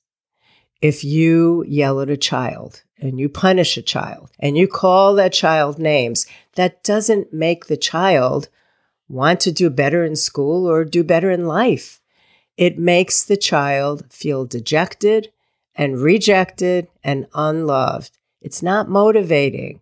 If 0.80 1.02
you 1.02 1.64
yell 1.66 2.00
at 2.00 2.10
a 2.10 2.16
child 2.16 2.84
and 2.98 3.18
you 3.18 3.28
punish 3.28 3.76
a 3.76 3.82
child 3.82 4.30
and 4.38 4.56
you 4.56 4.68
call 4.68 5.14
that 5.14 5.32
child 5.32 5.78
names, 5.78 6.26
that 6.54 6.84
doesn't 6.84 7.32
make 7.32 7.66
the 7.66 7.76
child 7.76 8.48
want 9.08 9.40
to 9.40 9.52
do 9.52 9.70
better 9.70 10.04
in 10.04 10.14
school 10.14 10.68
or 10.68 10.84
do 10.84 11.02
better 11.02 11.30
in 11.30 11.46
life. 11.46 12.00
It 12.56 12.78
makes 12.78 13.22
the 13.22 13.36
child 13.36 14.06
feel 14.10 14.46
dejected 14.46 15.30
and 15.74 16.00
rejected 16.00 16.88
and 17.04 17.26
unloved. 17.34 18.18
It's 18.40 18.62
not 18.62 18.88
motivating. 18.88 19.80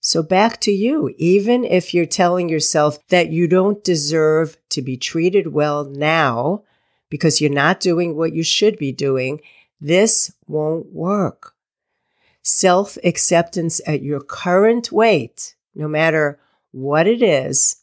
So 0.00 0.22
back 0.22 0.60
to 0.62 0.72
you. 0.72 1.14
Even 1.16 1.64
if 1.64 1.94
you're 1.94 2.06
telling 2.06 2.48
yourself 2.48 3.06
that 3.08 3.30
you 3.30 3.46
don't 3.46 3.84
deserve 3.84 4.56
to 4.70 4.82
be 4.82 4.96
treated 4.96 5.52
well 5.52 5.84
now, 5.84 6.64
because 7.08 7.40
you're 7.40 7.50
not 7.50 7.78
doing 7.78 8.16
what 8.16 8.32
you 8.32 8.42
should 8.42 8.78
be 8.78 8.90
doing, 8.90 9.40
this 9.80 10.32
won't 10.48 10.92
work. 10.92 11.54
Self 12.42 12.98
acceptance 13.04 13.80
at 13.86 14.02
your 14.02 14.20
current 14.20 14.90
weight, 14.90 15.54
no 15.74 15.86
matter 15.86 16.40
what 16.72 17.06
it 17.06 17.22
is, 17.22 17.76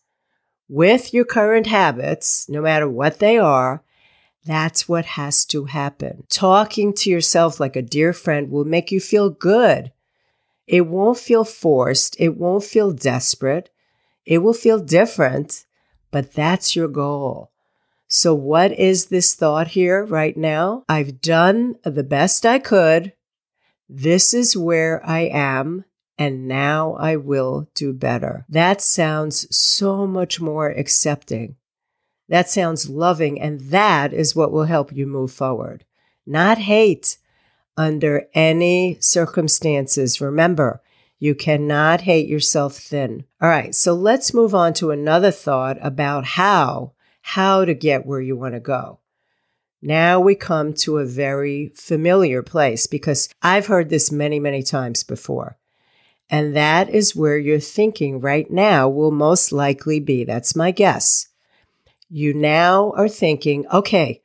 with 0.68 1.14
your 1.14 1.24
current 1.24 1.68
habits, 1.68 2.50
no 2.50 2.62
matter 2.62 2.90
what 2.90 3.20
they 3.20 3.38
are, 3.38 3.82
that's 4.50 4.90
what 4.90 5.06
has 5.06 5.46
to 5.46 5.66
happen. 5.66 6.24
Talking 6.28 6.92
to 6.94 7.10
yourself 7.10 7.60
like 7.60 7.76
a 7.76 7.84
dear 7.84 8.14
friend 8.14 8.50
will 8.50 8.66
make 8.66 8.92
you 8.92 9.00
feel 9.00 9.30
good. 9.30 9.92
It 10.66 10.88
won't 10.88 11.20
feel 11.20 11.44
forced. 11.44 12.20
It 12.20 12.36
won't 12.36 12.64
feel 12.64 12.92
desperate. 12.92 13.70
It 14.26 14.40
will 14.40 14.54
feel 14.54 14.80
different, 14.80 15.66
but 16.10 16.34
that's 16.34 16.76
your 16.76 16.88
goal. 16.88 17.52
So 18.08 18.34
what 18.34 18.72
is 18.72 19.06
this 19.06 19.36
thought 19.36 19.68
here 19.70 20.04
right 20.04 20.36
now? 20.36 20.84
I've 20.90 21.22
done 21.22 21.76
the 21.84 22.04
best 22.04 22.44
I 22.44 22.58
could. 22.58 23.14
This 23.88 24.34
is 24.34 24.58
where 24.58 25.00
I 25.06 25.30
am. 25.32 25.86
And 26.18 26.48
now 26.48 26.96
I 27.00 27.18
will 27.18 27.70
do 27.76 27.94
better. 27.94 28.46
That 28.50 28.82
sounds 28.82 29.56
so 29.56 30.08
much 30.08 30.42
more 30.42 30.70
accepting. 30.70 31.56
That 32.30 32.50
sounds 32.50 32.90
loving. 32.90 33.42
And 33.42 33.60
that 33.62 34.14
is 34.14 34.36
what 34.36 34.52
will 34.52 34.66
help 34.66 34.94
you 34.94 35.06
move 35.06 35.32
forward. 35.32 35.84
Not 36.26 36.60
hate 36.60 37.18
under 37.76 38.28
any 38.34 38.98
circumstances. 39.02 40.22
Remember, 40.22 40.82
you 41.18 41.36
cannot 41.36 42.02
hate 42.02 42.28
yourself 42.28 42.78
thin. 42.78 43.26
All 43.42 43.50
right. 43.50 43.76
So 43.76 43.94
let's 43.94 44.34
move 44.34 44.56
on 44.56 44.74
to 44.76 44.92
another 44.92 45.32
thought 45.32 45.78
about 45.82 46.26
how 46.26 46.94
how 47.22 47.66
to 47.66 47.74
get 47.74 48.06
where 48.06 48.22
you 48.22 48.36
want 48.36 48.54
to 48.54 48.60
go. 48.60 49.00
Now 49.82 50.20
we 50.20 50.36
come 50.36 50.74
to 50.76 50.98
a 50.98 51.06
very 51.06 51.72
familiar 51.76 52.44
place 52.44 52.88
because 52.88 53.30
I've 53.42 53.68
heard 53.68 53.90
this 53.90 54.12
many, 54.12 54.40
many 54.40 54.64
times 54.64 55.04
before. 55.04 55.58
And 56.30 56.56
that 56.56 56.90
is 56.90 57.16
where 57.16 57.38
your 57.38 57.60
thinking 57.60 58.20
right 58.20 58.50
now 58.52 58.90
will 58.90 59.12
most 59.12 59.52
likely 59.52 60.00
be. 60.00 60.24
That's 60.24 60.56
my 60.56 60.72
guess. 60.72 61.29
You 62.10 62.34
now 62.34 62.92
are 62.98 63.08
thinking, 63.08 63.68
okay, 63.68 64.22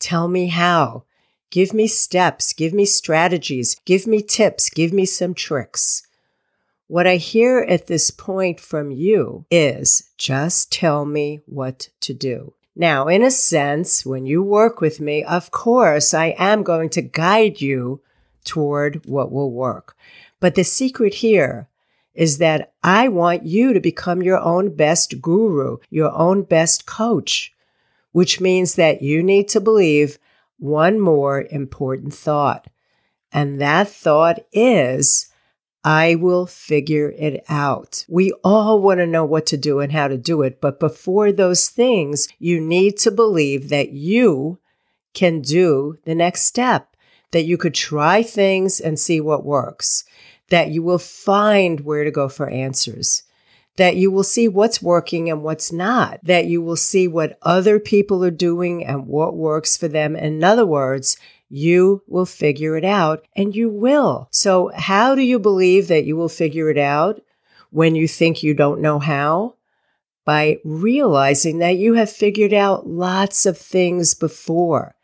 tell 0.00 0.26
me 0.26 0.48
how. 0.48 1.04
Give 1.50 1.72
me 1.72 1.86
steps, 1.86 2.52
give 2.52 2.74
me 2.74 2.84
strategies, 2.84 3.76
give 3.84 4.06
me 4.06 4.22
tips, 4.22 4.68
give 4.68 4.92
me 4.92 5.06
some 5.06 5.34
tricks. 5.34 6.02
What 6.88 7.06
I 7.06 7.16
hear 7.16 7.60
at 7.60 7.86
this 7.86 8.10
point 8.10 8.58
from 8.58 8.90
you 8.90 9.46
is 9.50 10.10
just 10.18 10.72
tell 10.72 11.04
me 11.04 11.40
what 11.46 11.90
to 12.00 12.12
do. 12.12 12.54
Now, 12.74 13.08
in 13.08 13.22
a 13.22 13.30
sense, 13.30 14.04
when 14.04 14.26
you 14.26 14.42
work 14.42 14.80
with 14.80 15.00
me, 15.00 15.22
of 15.22 15.50
course, 15.50 16.14
I 16.14 16.34
am 16.38 16.62
going 16.62 16.90
to 16.90 17.02
guide 17.02 17.60
you 17.60 18.00
toward 18.44 19.06
what 19.06 19.30
will 19.30 19.52
work. 19.52 19.96
But 20.40 20.54
the 20.54 20.64
secret 20.64 21.14
here 21.14 21.68
is 22.18 22.38
that 22.38 22.72
I 22.82 23.06
want 23.06 23.46
you 23.46 23.72
to 23.72 23.78
become 23.80 24.22
your 24.22 24.40
own 24.40 24.74
best 24.74 25.22
guru, 25.22 25.76
your 25.88 26.12
own 26.12 26.42
best 26.42 26.84
coach, 26.84 27.54
which 28.10 28.40
means 28.40 28.74
that 28.74 29.02
you 29.02 29.22
need 29.22 29.46
to 29.50 29.60
believe 29.60 30.18
one 30.58 30.98
more 30.98 31.46
important 31.48 32.12
thought. 32.12 32.66
And 33.30 33.60
that 33.60 33.86
thought 33.88 34.40
is 34.52 35.30
I 35.84 36.16
will 36.16 36.46
figure 36.46 37.14
it 37.16 37.44
out. 37.48 38.04
We 38.08 38.32
all 38.42 38.80
want 38.80 38.98
to 38.98 39.06
know 39.06 39.24
what 39.24 39.46
to 39.46 39.56
do 39.56 39.78
and 39.78 39.92
how 39.92 40.08
to 40.08 40.18
do 40.18 40.42
it. 40.42 40.60
But 40.60 40.80
before 40.80 41.30
those 41.30 41.68
things, 41.68 42.26
you 42.40 42.60
need 42.60 42.98
to 42.98 43.12
believe 43.12 43.68
that 43.68 43.92
you 43.92 44.58
can 45.14 45.40
do 45.40 45.98
the 46.04 46.16
next 46.16 46.42
step, 46.42 46.96
that 47.30 47.44
you 47.44 47.56
could 47.56 47.74
try 47.74 48.24
things 48.24 48.80
and 48.80 48.98
see 48.98 49.20
what 49.20 49.44
works, 49.44 50.02
that 50.50 50.70
you 50.70 50.82
will 50.82 50.98
find 50.98 51.80
where 51.80 52.04
to 52.04 52.10
go 52.10 52.28
for 52.28 52.48
answers, 52.48 53.22
that 53.76 53.96
you 53.96 54.10
will 54.10 54.24
see 54.24 54.48
what's 54.48 54.82
working 54.82 55.30
and 55.30 55.42
what's 55.42 55.72
not, 55.72 56.18
that 56.22 56.46
you 56.46 56.62
will 56.62 56.76
see 56.76 57.06
what 57.06 57.38
other 57.42 57.78
people 57.78 58.24
are 58.24 58.30
doing 58.30 58.84
and 58.84 59.06
what 59.06 59.36
works 59.36 59.76
for 59.76 59.88
them. 59.88 60.16
In 60.16 60.42
other 60.42 60.66
words, 60.66 61.16
you 61.48 62.02
will 62.06 62.26
figure 62.26 62.76
it 62.76 62.84
out 62.84 63.26
and 63.36 63.54
you 63.54 63.70
will. 63.70 64.28
So 64.30 64.70
how 64.74 65.14
do 65.14 65.22
you 65.22 65.38
believe 65.38 65.88
that 65.88 66.04
you 66.04 66.16
will 66.16 66.28
figure 66.28 66.70
it 66.70 66.78
out 66.78 67.20
when 67.70 67.94
you 67.94 68.08
think 68.08 68.42
you 68.42 68.54
don't 68.54 68.80
know 68.80 68.98
how? 68.98 69.54
By 70.24 70.58
realizing 70.64 71.58
that 71.58 71.78
you 71.78 71.94
have 71.94 72.10
figured 72.10 72.52
out 72.52 72.86
lots 72.86 73.46
of 73.46 73.56
things 73.56 74.14
before. 74.14 74.94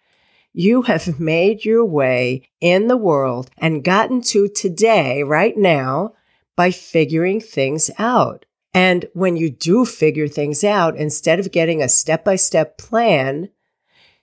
You 0.56 0.82
have 0.82 1.18
made 1.18 1.64
your 1.64 1.84
way 1.84 2.49
in 2.61 2.87
the 2.87 2.96
world 2.96 3.50
and 3.58 3.82
gotten 3.82 4.20
to 4.23 4.49
today, 4.49 5.25
right 5.25 5.56
now, 5.56 6.14
by 6.56 6.70
figuring 6.70 7.40
things 7.40 7.90
out. 7.99 8.46
And 8.73 9.06
when 9.14 9.37
you 9.37 9.50
do 9.50 9.84
figure 9.84 10.28
things 10.28 10.62
out, 10.62 10.96
instead 10.96 11.40
of 11.40 11.50
getting 11.50 11.82
a 11.82 11.88
step 11.88 12.25
by 12.25 12.37
step 12.37 12.78
plan, 12.78 13.49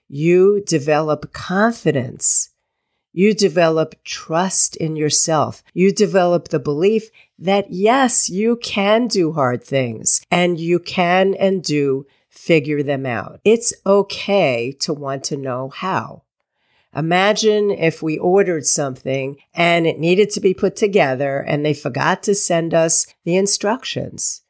you 0.08 0.62
develop 0.66 1.34
confidence. 1.34 2.48
You 3.12 3.34
develop 3.34 3.94
trust 4.02 4.74
in 4.76 4.96
yourself. 4.96 5.62
You 5.74 5.92
develop 5.92 6.48
the 6.48 6.58
belief 6.58 7.10
that 7.38 7.70
yes, 7.70 8.30
you 8.30 8.56
can 8.56 9.06
do 9.06 9.32
hard 9.32 9.62
things 9.62 10.24
and 10.30 10.58
you 10.58 10.78
can 10.78 11.34
and 11.34 11.62
do 11.62 12.06
figure 12.32 12.82
them 12.82 13.04
out. 13.06 13.40
It's 13.44 13.72
okay 13.86 14.72
to 14.80 14.92
want 14.92 15.22
to 15.24 15.36
know 15.36 15.68
how. 15.68 16.22
Imagine 16.94 17.70
if 17.70 18.02
we 18.02 18.18
ordered 18.18 18.66
something 18.66 19.36
and 19.54 19.86
it 19.86 19.98
needed 19.98 20.30
to 20.30 20.40
be 20.40 20.52
put 20.52 20.74
together 20.74 21.38
and 21.40 21.64
they 21.64 21.74
forgot 21.74 22.22
to 22.24 22.34
send 22.34 22.74
us 22.74 23.06
the 23.24 23.36
instructions. 23.36 24.42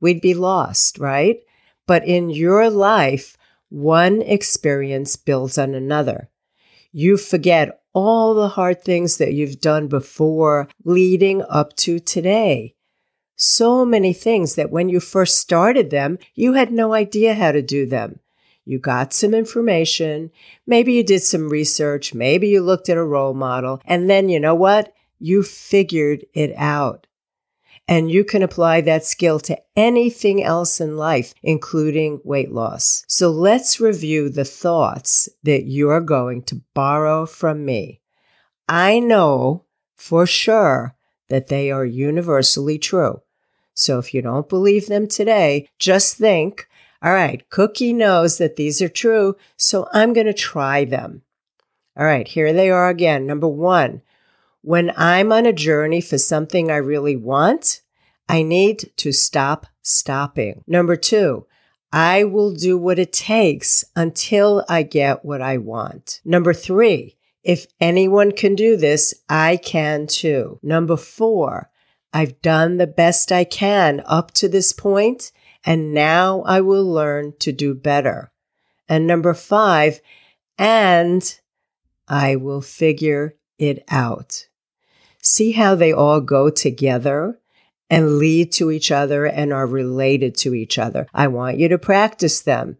We'd 0.00 0.20
be 0.20 0.34
lost, 0.34 0.98
right? 0.98 1.40
But 1.86 2.06
in 2.06 2.30
your 2.30 2.70
life, 2.70 3.36
one 3.68 4.22
experience 4.22 5.16
builds 5.16 5.58
on 5.58 5.74
another. 5.74 6.30
You 6.92 7.16
forget 7.16 7.82
all 7.92 8.34
the 8.34 8.48
hard 8.48 8.82
things 8.82 9.16
that 9.16 9.32
you've 9.32 9.60
done 9.60 9.88
before 9.88 10.68
leading 10.84 11.42
up 11.48 11.76
to 11.76 11.98
today. 11.98 12.74
So 13.42 13.86
many 13.86 14.12
things 14.12 14.56
that 14.56 14.70
when 14.70 14.90
you 14.90 15.00
first 15.00 15.38
started 15.38 15.88
them, 15.88 16.18
you 16.34 16.52
had 16.52 16.70
no 16.70 16.92
idea 16.92 17.32
how 17.32 17.52
to 17.52 17.62
do 17.62 17.86
them. 17.86 18.20
You 18.66 18.78
got 18.78 19.14
some 19.14 19.32
information. 19.32 20.30
Maybe 20.66 20.92
you 20.92 21.02
did 21.02 21.22
some 21.22 21.48
research. 21.48 22.12
Maybe 22.12 22.48
you 22.48 22.60
looked 22.60 22.90
at 22.90 22.98
a 22.98 23.02
role 23.02 23.32
model. 23.32 23.80
And 23.86 24.10
then 24.10 24.28
you 24.28 24.38
know 24.38 24.54
what? 24.54 24.92
You 25.18 25.42
figured 25.42 26.26
it 26.34 26.52
out. 26.54 27.06
And 27.88 28.10
you 28.10 28.24
can 28.24 28.42
apply 28.42 28.82
that 28.82 29.06
skill 29.06 29.40
to 29.40 29.58
anything 29.74 30.44
else 30.44 30.78
in 30.78 30.98
life, 30.98 31.32
including 31.42 32.20
weight 32.22 32.52
loss. 32.52 33.06
So 33.08 33.30
let's 33.30 33.80
review 33.80 34.28
the 34.28 34.44
thoughts 34.44 35.30
that 35.44 35.64
you're 35.64 36.02
going 36.02 36.42
to 36.42 36.60
borrow 36.74 37.24
from 37.24 37.64
me. 37.64 38.02
I 38.68 38.98
know 38.98 39.64
for 39.96 40.26
sure 40.26 40.94
that 41.30 41.46
they 41.46 41.70
are 41.70 41.86
universally 41.86 42.78
true. 42.78 43.22
So 43.80 43.98
if 43.98 44.12
you 44.12 44.20
don't 44.20 44.46
believe 44.46 44.88
them 44.88 45.06
today, 45.06 45.66
just 45.78 46.18
think, 46.18 46.68
all 47.02 47.14
right, 47.14 47.48
Cookie 47.48 47.94
knows 47.94 48.36
that 48.36 48.56
these 48.56 48.82
are 48.82 48.90
true, 48.90 49.36
so 49.56 49.88
I'm 49.94 50.12
going 50.12 50.26
to 50.26 50.34
try 50.34 50.84
them. 50.84 51.22
All 51.96 52.04
right, 52.04 52.28
here 52.28 52.52
they 52.52 52.70
are 52.70 52.90
again. 52.90 53.26
Number 53.26 53.48
one, 53.48 54.02
when 54.60 54.92
I'm 54.98 55.32
on 55.32 55.46
a 55.46 55.52
journey 55.54 56.02
for 56.02 56.18
something 56.18 56.70
I 56.70 56.76
really 56.76 57.16
want, 57.16 57.80
I 58.28 58.42
need 58.42 58.92
to 58.98 59.12
stop 59.12 59.66
stopping. 59.80 60.62
Number 60.66 60.94
two, 60.94 61.46
I 61.90 62.24
will 62.24 62.52
do 62.52 62.76
what 62.76 62.98
it 62.98 63.14
takes 63.14 63.82
until 63.96 64.62
I 64.68 64.82
get 64.82 65.24
what 65.24 65.40
I 65.40 65.56
want. 65.56 66.20
Number 66.22 66.52
three, 66.52 67.16
if 67.42 67.66
anyone 67.80 68.32
can 68.32 68.54
do 68.54 68.76
this, 68.76 69.14
I 69.30 69.56
can 69.56 70.06
too. 70.06 70.60
Number 70.62 70.98
four, 70.98 71.70
I've 72.12 72.40
done 72.42 72.76
the 72.76 72.86
best 72.86 73.30
I 73.30 73.44
can 73.44 74.02
up 74.06 74.32
to 74.32 74.48
this 74.48 74.72
point, 74.72 75.32
and 75.64 75.94
now 75.94 76.42
I 76.42 76.60
will 76.60 76.84
learn 76.84 77.34
to 77.40 77.52
do 77.52 77.74
better. 77.74 78.32
And 78.88 79.06
number 79.06 79.34
five, 79.34 80.00
and 80.58 81.38
I 82.08 82.36
will 82.36 82.60
figure 82.60 83.36
it 83.58 83.84
out. 83.88 84.48
See 85.22 85.52
how 85.52 85.74
they 85.74 85.92
all 85.92 86.20
go 86.20 86.50
together 86.50 87.38
and 87.88 88.18
lead 88.18 88.52
to 88.52 88.70
each 88.70 88.90
other 88.90 89.26
and 89.26 89.52
are 89.52 89.66
related 89.66 90.36
to 90.38 90.54
each 90.54 90.78
other. 90.78 91.06
I 91.12 91.28
want 91.28 91.58
you 91.58 91.68
to 91.68 91.78
practice 91.78 92.40
them. 92.40 92.78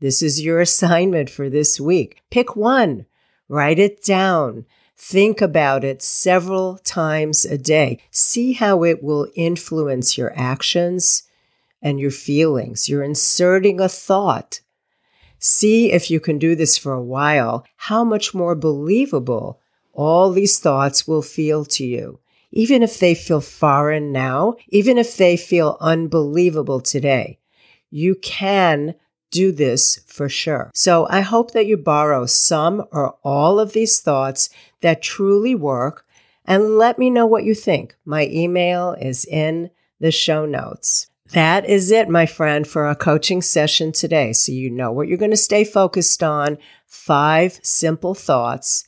This 0.00 0.22
is 0.22 0.44
your 0.44 0.60
assignment 0.62 1.30
for 1.30 1.48
this 1.48 1.80
week. 1.80 2.22
Pick 2.30 2.56
one, 2.56 3.06
write 3.48 3.78
it 3.78 4.02
down. 4.02 4.66
Think 4.98 5.40
about 5.40 5.84
it 5.84 6.02
several 6.02 6.78
times 6.78 7.44
a 7.44 7.58
day. 7.58 8.00
See 8.10 8.54
how 8.54 8.82
it 8.82 9.02
will 9.02 9.28
influence 9.34 10.16
your 10.16 10.32
actions 10.34 11.24
and 11.82 12.00
your 12.00 12.10
feelings. 12.10 12.88
You're 12.88 13.02
inserting 13.02 13.80
a 13.80 13.88
thought. 13.88 14.60
See 15.38 15.92
if 15.92 16.10
you 16.10 16.18
can 16.18 16.38
do 16.38 16.56
this 16.56 16.78
for 16.78 16.92
a 16.92 17.02
while, 17.02 17.66
how 17.76 18.04
much 18.04 18.34
more 18.34 18.54
believable 18.54 19.60
all 19.92 20.30
these 20.30 20.58
thoughts 20.58 21.06
will 21.06 21.22
feel 21.22 21.64
to 21.66 21.84
you. 21.84 22.20
Even 22.50 22.82
if 22.82 22.98
they 22.98 23.14
feel 23.14 23.40
foreign 23.40 24.12
now, 24.12 24.54
even 24.68 24.96
if 24.96 25.16
they 25.16 25.36
feel 25.36 25.76
unbelievable 25.80 26.80
today, 26.80 27.38
you 27.90 28.14
can 28.14 28.94
do 29.30 29.52
this 29.52 30.00
for 30.06 30.28
sure. 30.28 30.70
So 30.74 31.06
I 31.10 31.20
hope 31.20 31.52
that 31.52 31.66
you 31.66 31.76
borrow 31.76 32.26
some 32.26 32.84
or 32.92 33.16
all 33.22 33.58
of 33.58 33.72
these 33.72 34.00
thoughts 34.00 34.48
that 34.80 35.02
truly 35.02 35.54
work 35.54 36.04
and 36.44 36.78
let 36.78 36.98
me 36.98 37.10
know 37.10 37.26
what 37.26 37.44
you 37.44 37.54
think. 37.54 37.96
My 38.04 38.26
email 38.26 38.92
is 38.92 39.24
in 39.24 39.70
the 40.00 40.10
show 40.10 40.46
notes. 40.46 41.08
That 41.32 41.68
is 41.68 41.90
it, 41.90 42.08
my 42.08 42.26
friend, 42.26 42.66
for 42.66 42.84
our 42.84 42.94
coaching 42.94 43.42
session 43.42 43.90
today. 43.90 44.32
So 44.32 44.52
you 44.52 44.70
know 44.70 44.92
what 44.92 45.08
you're 45.08 45.18
going 45.18 45.32
to 45.32 45.36
stay 45.36 45.64
focused 45.64 46.22
on. 46.22 46.58
Five 46.86 47.58
simple 47.62 48.14
thoughts 48.14 48.86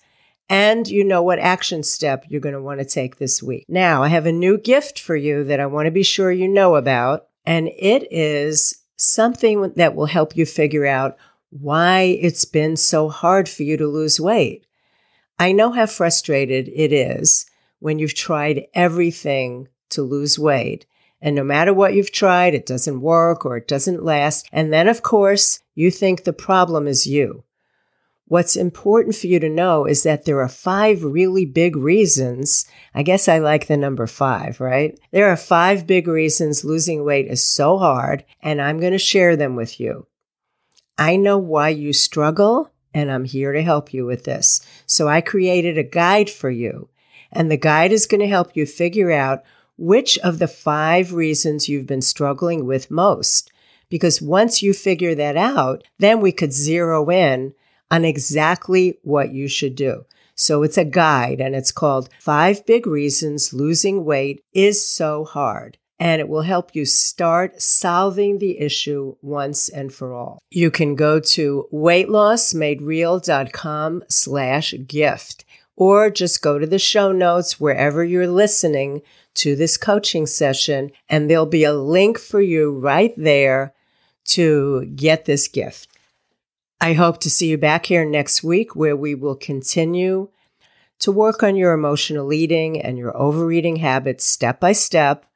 and 0.48 0.88
you 0.88 1.04
know 1.04 1.22
what 1.22 1.38
action 1.38 1.82
step 1.82 2.24
you're 2.28 2.40
going 2.40 2.54
to 2.54 2.62
want 2.62 2.80
to 2.80 2.86
take 2.86 3.16
this 3.16 3.42
week. 3.42 3.66
Now, 3.68 4.02
I 4.02 4.08
have 4.08 4.26
a 4.26 4.32
new 4.32 4.58
gift 4.58 4.98
for 4.98 5.14
you 5.16 5.44
that 5.44 5.60
I 5.60 5.66
want 5.66 5.86
to 5.86 5.90
be 5.90 6.02
sure 6.02 6.32
you 6.32 6.48
know 6.48 6.76
about, 6.76 7.26
and 7.44 7.68
it 7.68 8.10
is 8.10 8.82
something 8.96 9.72
that 9.76 9.94
will 9.94 10.06
help 10.06 10.36
you 10.36 10.46
figure 10.46 10.86
out 10.86 11.16
why 11.50 12.18
it's 12.20 12.44
been 12.44 12.76
so 12.76 13.08
hard 13.08 13.48
for 13.48 13.62
you 13.62 13.76
to 13.76 13.86
lose 13.86 14.20
weight. 14.20 14.66
I 15.38 15.52
know 15.52 15.70
how 15.70 15.86
frustrated 15.86 16.68
it 16.68 16.92
is 16.92 17.46
when 17.78 17.98
you've 17.98 18.14
tried 18.14 18.66
everything 18.74 19.68
to 19.90 20.02
lose 20.02 20.38
weight. 20.38 20.86
And 21.20 21.34
no 21.34 21.44
matter 21.44 21.74
what 21.74 21.94
you've 21.94 22.12
tried, 22.12 22.54
it 22.54 22.66
doesn't 22.66 23.00
work 23.00 23.44
or 23.44 23.56
it 23.56 23.68
doesn't 23.68 24.04
last. 24.04 24.48
And 24.52 24.72
then, 24.72 24.88
of 24.88 25.02
course, 25.02 25.60
you 25.74 25.90
think 25.90 26.24
the 26.24 26.32
problem 26.32 26.86
is 26.86 27.06
you. 27.06 27.44
What's 28.26 28.56
important 28.56 29.16
for 29.16 29.26
you 29.26 29.40
to 29.40 29.48
know 29.48 29.86
is 29.86 30.02
that 30.02 30.26
there 30.26 30.40
are 30.42 30.48
five 30.48 31.02
really 31.02 31.46
big 31.46 31.76
reasons. 31.76 32.66
I 32.94 33.02
guess 33.02 33.26
I 33.26 33.38
like 33.38 33.66
the 33.66 33.76
number 33.76 34.06
five, 34.06 34.60
right? 34.60 34.98
There 35.12 35.30
are 35.30 35.36
five 35.36 35.86
big 35.86 36.06
reasons 36.06 36.62
losing 36.62 37.04
weight 37.04 37.26
is 37.26 37.42
so 37.42 37.78
hard, 37.78 38.24
and 38.42 38.60
I'm 38.60 38.80
going 38.80 38.92
to 38.92 38.98
share 38.98 39.34
them 39.34 39.56
with 39.56 39.80
you. 39.80 40.06
I 40.98 41.16
know 41.16 41.38
why 41.38 41.70
you 41.70 41.94
struggle, 41.94 42.70
and 42.94 43.10
I'm 43.10 43.24
here 43.24 43.52
to 43.52 43.62
help 43.62 43.92
you 43.92 44.06
with 44.06 44.24
this. 44.24 44.60
So 44.86 45.08
I 45.08 45.20
created 45.20 45.78
a 45.78 45.82
guide 45.82 46.30
for 46.30 46.50
you, 46.50 46.88
and 47.30 47.50
the 47.50 47.56
guide 47.56 47.92
is 47.92 48.06
going 48.06 48.20
to 48.20 48.26
help 48.26 48.56
you 48.56 48.66
figure 48.66 49.12
out 49.12 49.44
which 49.76 50.18
of 50.18 50.38
the 50.38 50.48
five 50.48 51.12
reasons 51.12 51.68
you've 51.68 51.86
been 51.86 52.02
struggling 52.02 52.66
with 52.66 52.90
most. 52.90 53.50
Because 53.88 54.20
once 54.20 54.62
you 54.62 54.74
figure 54.74 55.14
that 55.14 55.36
out, 55.36 55.84
then 55.98 56.20
we 56.20 56.32
could 56.32 56.52
zero 56.52 57.08
in 57.10 57.54
on 57.90 58.04
exactly 58.04 58.98
what 59.02 59.32
you 59.32 59.48
should 59.48 59.74
do. 59.74 60.04
So 60.34 60.62
it's 60.62 60.78
a 60.78 60.84
guide 60.84 61.40
and 61.40 61.54
it's 61.56 61.72
called 61.72 62.10
Five 62.20 62.64
Big 62.66 62.86
Reasons 62.86 63.52
Losing 63.52 64.04
Weight 64.04 64.44
is 64.52 64.86
So 64.86 65.24
Hard. 65.24 65.78
And 66.00 66.20
it 66.20 66.28
will 66.28 66.42
help 66.42 66.76
you 66.76 66.84
start 66.84 67.60
solving 67.60 68.38
the 68.38 68.60
issue 68.60 69.16
once 69.20 69.68
and 69.68 69.92
for 69.92 70.14
all. 70.14 70.38
You 70.50 70.70
can 70.70 70.94
go 70.94 71.18
to 71.18 71.66
weightlossmadereal.com 71.72 74.04
slash 74.08 74.74
gift. 74.86 75.44
or 75.80 76.10
just 76.10 76.42
go 76.42 76.58
to 76.58 76.66
the 76.66 76.78
show 76.78 77.12
notes 77.12 77.60
wherever 77.60 78.04
you're 78.04 78.26
listening 78.26 79.00
to 79.34 79.54
this 79.54 79.76
coaching 79.76 80.26
session, 80.26 80.90
and 81.08 81.30
there'll 81.30 81.46
be 81.46 81.62
a 81.62 81.72
link 81.72 82.18
for 82.18 82.40
you 82.40 82.72
right 82.72 83.14
there 83.16 83.72
to 84.24 84.84
get 84.96 85.24
this 85.24 85.46
gift. 85.46 85.88
I 86.80 86.94
hope 86.94 87.20
to 87.20 87.30
see 87.30 87.46
you 87.48 87.58
back 87.58 87.86
here 87.86 88.04
next 88.04 88.42
week 88.42 88.74
where 88.74 88.96
we 88.96 89.14
will 89.14 89.36
continue 89.36 90.30
to 90.98 91.12
work 91.12 91.44
on 91.44 91.54
your 91.54 91.72
emotional 91.72 92.32
eating 92.32 92.80
and 92.80 92.98
your 92.98 93.16
overeating 93.16 93.76
habits 93.76 94.24
step 94.24 94.58
by 94.58 94.72
step 94.72 95.26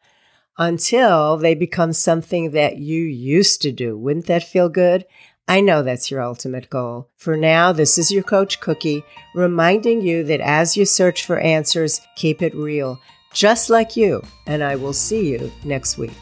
until 0.59 1.37
they 1.37 1.55
become 1.55 1.93
something 1.93 2.51
that 2.53 2.79
you 2.79 3.03
used 3.03 3.63
to 3.63 3.73
do. 3.73 3.97
Wouldn't 3.97 4.27
that 4.27 4.43
feel 4.43 4.69
good? 4.69 5.07
I 5.49 5.61
know 5.61 5.83
that's 5.83 6.11
your 6.11 6.23
ultimate 6.23 6.71
goal. 6.71 7.09
For 7.17 7.37
now, 7.37 7.73
this 7.73 7.99
is 7.99 8.13
your 8.13 8.23
coach 8.23 8.61
Cookie, 8.61 9.05
reminding 9.35 10.01
you 10.01 10.23
that 10.25 10.41
as 10.41 10.77
you 10.77 10.85
search 10.85 11.27
for 11.27 11.39
answers, 11.39 12.01
keep 12.17 12.43
it 12.43 12.55
real, 12.55 13.01
just 13.35 13.69
like 13.69 13.97
you, 13.97 14.23
and 14.47 14.63
I 14.63 14.77
will 14.77 14.93
see 14.93 15.29
you 15.29 15.51
next 15.65 15.99
week. 15.99 16.13